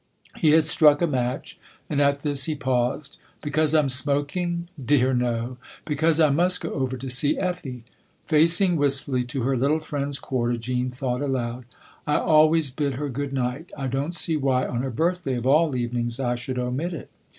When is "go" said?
6.59-6.71